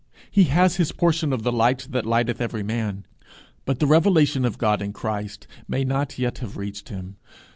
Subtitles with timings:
[0.31, 3.05] He has his portion of the light that lighteth every man,
[3.65, 7.17] but the revelation of God in Christ may not yet have reached him.